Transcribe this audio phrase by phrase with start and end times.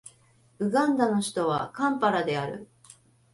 [0.57, 2.67] ウガンダの首都はカンパラである